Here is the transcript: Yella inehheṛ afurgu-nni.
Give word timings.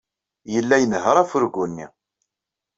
Yella 0.53 0.75
inehheṛ 0.83 1.15
afurgu-nni. 1.23 1.87